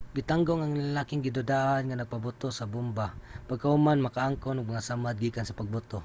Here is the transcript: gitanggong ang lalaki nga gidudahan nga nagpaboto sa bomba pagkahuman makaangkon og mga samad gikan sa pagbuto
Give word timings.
gitanggong 0.17 0.61
ang 0.61 0.73
lalaki 0.83 1.11
nga 1.15 1.25
gidudahan 1.27 1.83
nga 1.85 1.99
nagpaboto 1.99 2.47
sa 2.53 2.69
bomba 2.73 3.07
pagkahuman 3.49 3.99
makaangkon 4.05 4.59
og 4.59 4.71
mga 4.71 4.87
samad 4.87 5.15
gikan 5.23 5.47
sa 5.47 5.57
pagbuto 5.59 5.99